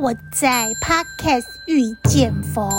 [0.00, 2.70] 我在 Podcast 遇见佛。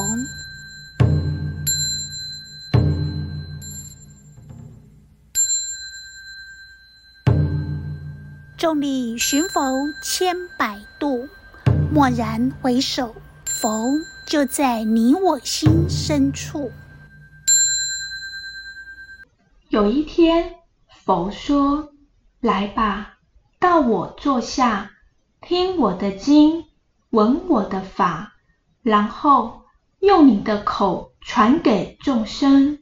[8.58, 11.28] 众里寻佛千百度，
[11.94, 13.13] 蓦然回首，
[13.44, 13.83] 佛
[14.26, 16.72] 就在你我心深处。
[19.67, 20.55] 有一天，
[21.04, 21.91] 佛说
[22.40, 23.17] ：“来吧，
[23.59, 24.91] 到我座下，
[25.41, 26.63] 听我的经。”
[27.12, 28.34] 闻我的法，
[28.84, 29.63] 然后
[29.99, 32.80] 用你的口传给众生。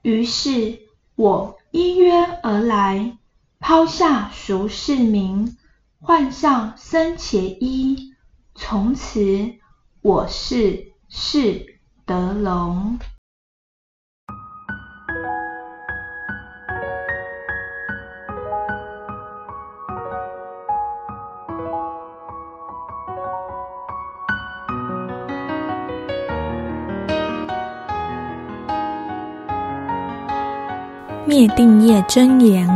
[0.00, 0.80] 于是，
[1.14, 3.18] 我依约而来，
[3.60, 5.56] 抛下俗世名，
[6.00, 8.14] 换上僧伽衣，
[8.54, 9.52] 从此
[10.00, 12.98] 我是释德隆。
[31.32, 32.68] 灭定业真言：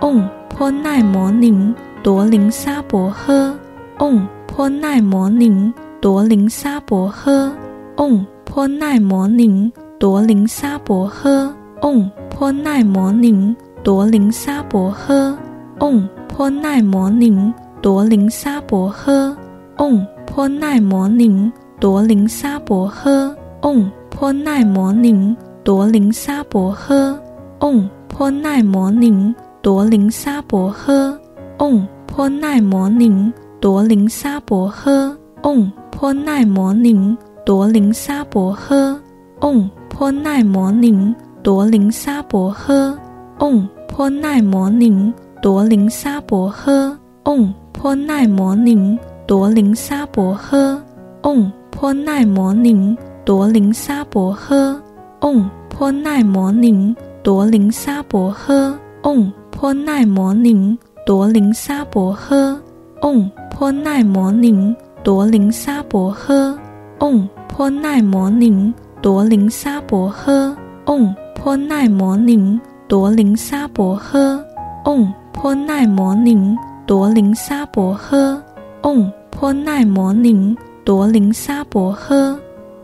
[0.00, 3.52] 唵，波奈摩尼，夺林沙伯诃。
[3.98, 5.70] 唵，波奈摩尼，
[6.00, 7.52] 夺林沙伯诃。
[7.96, 11.52] 唵，波奈摩尼，夺林沙伯诃。
[11.82, 15.36] 唵，波奈摩尼，夺林沙伯诃。
[15.78, 19.36] 唵，波奈摩尼，夺林沙伯诃。
[19.76, 23.30] 唵，波奈摩尼，夺林沙伯诃。
[23.60, 27.14] 唵，波奈摩尼，夺林沙伯诃。
[27.60, 31.14] 唵，波奈摩尼，夺林沙伯诃。
[31.58, 33.30] 唵，波奈摩尼，
[33.60, 35.14] 夺林沙伯诃。
[35.42, 38.98] 唵，波奈摩尼，夺林沙伯诃。
[39.40, 42.96] 唵，波奈摩尼，夺林沙伯诃。
[43.38, 46.90] 唵，波奈摩尼，夺林沙伯诃。
[47.22, 50.80] 唵，波奈摩尼，夺林沙伯诃。
[51.20, 54.80] 唵，波奈摩尼，夺林沙伯诃。
[55.20, 56.96] 唵，波奈摩尼。
[57.22, 62.58] 夺林沙伯诃，唵，波奈摩尼，夺林沙伯诃，
[63.02, 66.56] 唵，波奈摩尼，夺林沙伯诃，
[66.98, 68.72] 唵，波奈摩尼，
[69.02, 72.58] 夺林沙伯诃，唵，波奈摩尼，
[72.88, 74.42] 夺林沙伯诃，
[74.82, 76.56] 唵，波奈摩尼，
[76.86, 78.40] 夺林沙伯诃，
[78.80, 80.56] 唵，波奈摩尼，
[80.86, 82.34] 夺林沙伯诃，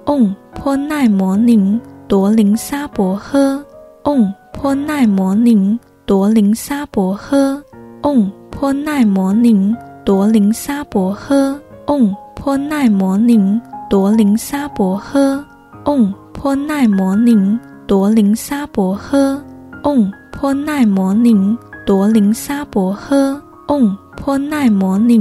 [0.04, 3.64] 唵，波奈摩尼，夺林沙伯诃。
[4.06, 7.60] 唵，波奈摩尼，夺林沙伯诃。
[8.00, 9.74] 唵，波奈摩尼，
[10.04, 11.58] 夺林沙伯诃。
[11.86, 15.42] 唵，波奈摩尼，夺林沙伯诃。
[15.84, 17.58] 唵，波奈摩尼，
[17.88, 19.36] 夺林沙伯诃。
[19.82, 23.36] 唵，波奈摩尼，夺林沙伯诃。
[23.66, 25.18] 唵，波奈摩尼，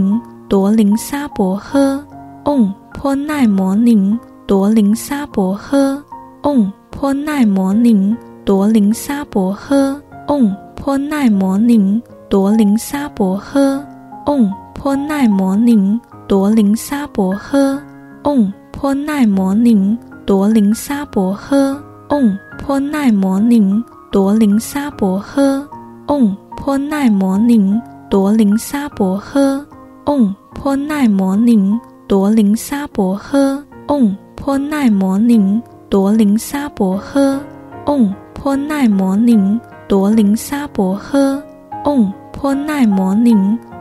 [0.47, 2.00] 夺林沙伯诃。
[2.44, 6.00] 唵，波奈摩尼，夺林沙伯诃。
[6.44, 8.16] 唵，波奈摩尼。
[8.45, 13.83] 夺林沙伯诃，唵，波奈摩宁，夺林沙伯诃，
[14.23, 17.79] 唵，波奈摩宁，夺林沙伯诃，
[18.22, 19.97] 唵，波奈摩宁，
[20.28, 21.75] 夺林沙伯诃，
[22.07, 25.66] 唵，波奈摩宁，夺林沙伯诃，
[26.06, 29.66] 唵，波奈摩宁，夺林沙伯诃，
[30.06, 37.39] 唵，波奈摩宁，夺林沙伯诃，唵，波奈摩宁，夺林沙伯诃，
[37.85, 38.13] 唵。
[38.34, 41.41] 波奈摩尼，夺林沙伯诃。
[41.84, 43.34] 唵，波奈摩尼，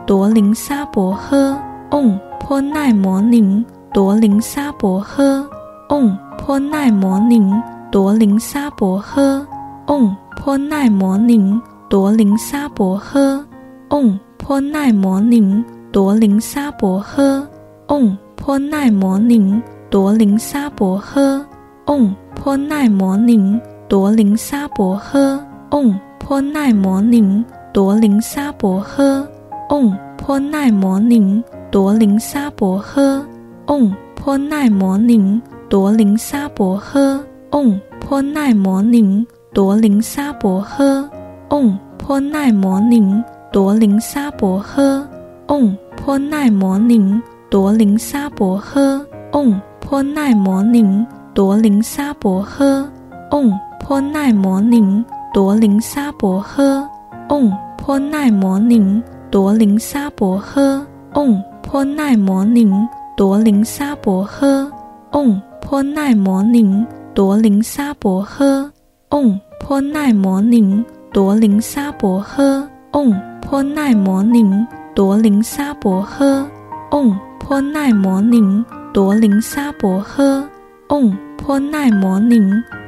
[0.07, 1.55] 夺林沙伯诃。
[1.91, 3.63] 唵，波奈摩尼，
[3.93, 5.45] 夺林沙伯诃。
[5.87, 7.53] 唵，波奈摩尼，
[7.91, 9.45] 夺林沙伯诃。
[9.85, 13.45] 唵，波奈摩尼，夺林沙伯诃。
[13.87, 17.45] 唵，波奈摩尼，夺林沙伯诃。
[17.87, 19.61] 唵，波奈摩尼，
[19.91, 21.45] 夺林沙伯诃。
[21.85, 23.59] 唵，波奈摩尼。
[23.87, 25.39] 夺林沙伯诃，
[25.69, 29.23] 唵，波奈摩尼，夺林沙伯诃，
[29.69, 33.23] 唵，波奈摩尼，夺林沙伯诃，
[33.67, 35.39] 唵，波奈摩尼，
[35.69, 37.19] 夺林沙伯诃，
[37.51, 39.23] 唵，波奈摩尼，
[39.53, 41.07] 夺林沙伯诃，
[41.47, 45.05] 唵，波奈摩尼，夺林沙伯诃，
[45.45, 47.21] 唵，波奈摩尼，
[47.51, 51.05] 夺林沙伯诃，唵，波奈摩尼，
[51.35, 52.83] 夺林沙伯诃，
[53.29, 53.53] 唵。
[53.87, 56.83] 波奈摩尼，夺林沙伯诃。
[57.29, 58.99] 唵，波奈摩尼，
[59.29, 60.83] 夺林沙伯诃。
[61.13, 62.67] 唵，波奈摩尼，
[63.15, 64.67] 夺林沙伯诃。
[65.11, 66.83] 唵，波奈摩尼，
[67.13, 68.67] 夺林沙伯诃。
[69.07, 70.83] 唵，波奈摩尼，
[71.13, 72.67] 夺林沙伯诃。
[72.91, 74.65] 唵，波奈摩尼，
[74.95, 76.43] 夺林沙伯诃。
[76.89, 80.43] 唵，波奈摩尼朵林沙婆诃，
[80.87, 82.39] 唵波奈摩尼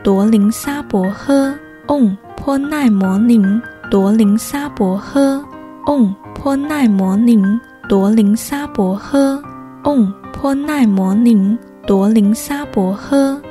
[0.04, 1.52] 朵林沙婆诃，
[1.88, 3.42] 唵波奈摩尼
[3.90, 5.44] 朵林沙婆诃，
[5.84, 7.42] 唵波奈摩尼
[7.90, 9.42] 朵林沙婆诃，
[9.84, 11.58] 唵波奈摩尼
[11.88, 13.42] 朵林沙婆诃，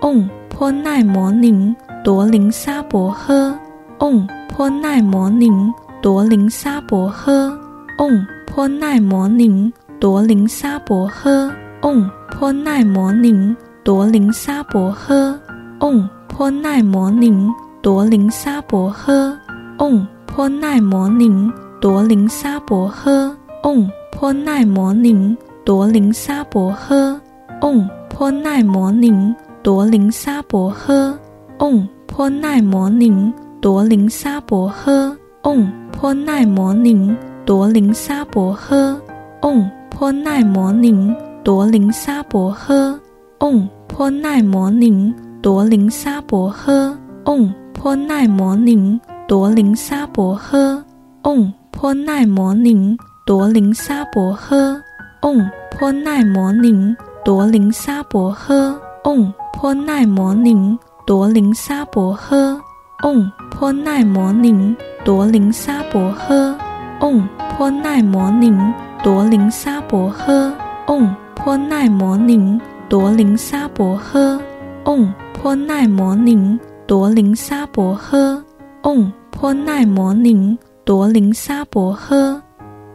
[0.00, 3.54] 唵波奈摩尼朵林沙婆诃，
[3.98, 5.48] 唵波奈摩尼
[6.02, 7.56] 朵林沙婆诃，
[7.96, 15.36] 唵波奈摩尼朵林沙婆诃，唵波奈摩尼朵林沙婆诃，
[15.80, 17.50] 唵波奈摩尼
[17.82, 19.36] 朵林沙婆诃，
[19.76, 21.50] 唵波奈摩尼
[21.80, 27.18] 朵林沙婆诃，唵波奈摩尼朵林沙婆诃，
[27.60, 29.34] 唵波奈摩尼
[29.64, 31.12] 朵林沙婆诃，
[31.58, 37.12] 唵波奈摩尼朵林沙婆诃，唵波奈摩尼
[37.44, 38.96] 朵林沙婆诃，
[39.40, 41.12] 唵波奈摩尼
[41.42, 42.96] 朵林沙婆诃，
[43.42, 45.12] 唵波奈摩尼
[45.42, 50.80] 朵林沙婆诃，唵波奈摩尼朵林沙婆诃，
[51.24, 52.96] 唵波奈摩尼
[53.26, 54.80] 朵林沙婆诃。
[55.20, 55.44] 唵
[55.76, 56.94] 波奈摩尼
[57.24, 62.56] 朵林沙婆诃，唵波奈摩尼朵林沙婆诃，
[63.00, 66.54] 唵波奈摩尼朵林沙婆诃，
[67.00, 67.20] 唵
[67.58, 68.52] 波奈摩尼
[69.02, 70.52] 朵林沙婆诃，
[70.86, 72.60] 唵波奈摩尼
[72.92, 74.38] 多林沙伯喝，
[74.84, 76.60] 嗡泼奈摩宁。
[76.86, 78.44] 多林沙伯喝，
[78.82, 80.58] 嗡泼奈摩宁。
[80.84, 82.38] 多林沙伯喝，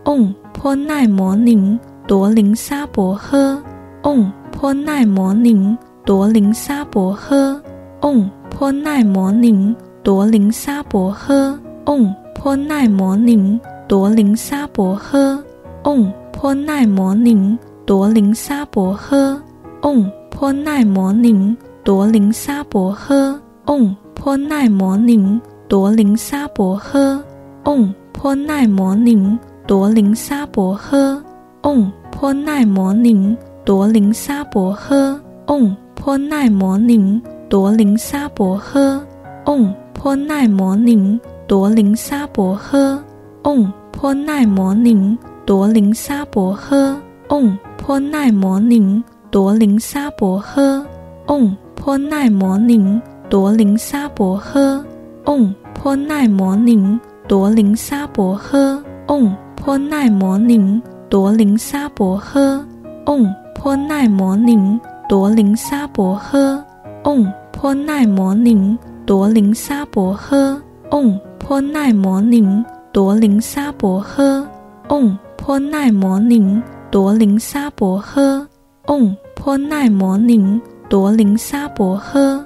[0.05, 1.79] 嗡泼奈摩宁。
[2.05, 3.59] 多林沙伯喝，
[4.03, 5.75] 嗡泼奈摩宁。
[6.05, 7.59] 多林沙伯喝，
[8.01, 9.75] 嗡泼奈摩宁。
[10.07, 13.59] 多林沙伯喝，嗡泼奈摩宁。
[13.87, 15.43] 多林沙伯喝，
[15.85, 17.57] 嗡泼奈摩宁。
[17.83, 19.41] 多林沙伯喝。
[19.87, 23.39] 昂泼奈摩宁，多林沙伯喝。
[23.67, 25.39] 昂泼奈摩宁，
[25.69, 27.23] 多林沙伯喝。
[27.63, 31.23] 昂泼奈摩宁，多林沙伯喝。
[31.61, 35.17] 昂泼奈摩宁，多林沙伯喝。
[35.45, 39.01] 昂泼奈摩宁，多林沙伯喝。
[39.45, 41.17] 昂泼奈摩宁，
[41.47, 43.01] 多林沙伯喝。
[43.43, 46.93] 昂泼奈摩宁，多林沙伯喝。
[47.29, 49.01] 昂泼奈摩宁。
[49.37, 50.83] 柏林沙伯赫，
[51.27, 52.99] 翁泼奈摩宁，
[53.29, 54.83] 柏林沙伯赫，
[55.25, 62.65] 翁泼奈摩宁，柏林沙伯赫，翁泼奈摩宁，柏林沙伯赫，
[63.05, 66.59] 翁泼奈摩宁，柏林沙伯赫，
[67.03, 68.75] 翁泼奈摩宁，
[69.05, 74.47] 柏林沙伯赫，翁泼奈摩宁，柏林沙伯赫，
[74.89, 78.43] 翁泼奈摩宁，柏林沙伯赫，
[78.87, 79.15] 翁。
[79.39, 82.43] 波奈摩尼朵林沙伯诃，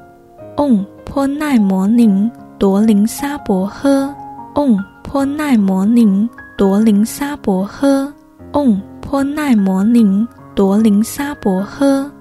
[0.58, 2.30] 嗡波奈摩尼
[2.60, 4.14] 朵林沙伯诃，
[4.56, 8.12] 嗡波奈摩尼朵林沙伯诃。
[8.54, 12.12] 嗡波奈摩尼朵林沙伯诃。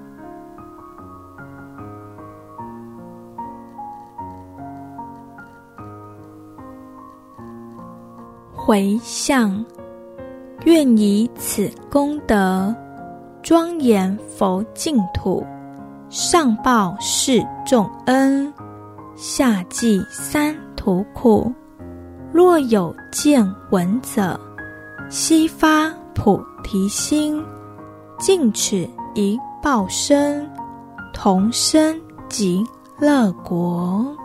[8.55, 9.63] 回向，
[10.63, 12.73] 愿以此功德，
[13.43, 15.45] 庄严佛净土，
[16.09, 18.53] 上报四重恩，
[19.15, 21.51] 下济三途苦。
[22.31, 24.39] 若有见闻者，
[25.09, 25.91] 悉发。
[26.13, 27.43] 菩提心，
[28.19, 30.47] 尽此一报身，
[31.15, 32.63] 同生极
[32.99, 34.15] 乐国。